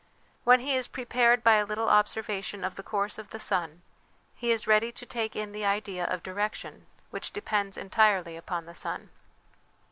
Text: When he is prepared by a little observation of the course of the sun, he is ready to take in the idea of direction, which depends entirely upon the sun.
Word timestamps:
When 0.45 0.61
he 0.61 0.75
is 0.75 0.87
prepared 0.87 1.43
by 1.43 1.57
a 1.57 1.63
little 1.63 1.87
observation 1.87 2.63
of 2.63 2.73
the 2.73 2.81
course 2.81 3.19
of 3.19 3.29
the 3.29 3.37
sun, 3.37 3.83
he 4.33 4.49
is 4.51 4.65
ready 4.65 4.91
to 4.91 5.05
take 5.05 5.35
in 5.35 5.51
the 5.51 5.63
idea 5.63 6.05
of 6.05 6.23
direction, 6.23 6.87
which 7.11 7.29
depends 7.31 7.77
entirely 7.77 8.35
upon 8.35 8.65
the 8.65 8.73
sun. 8.73 9.11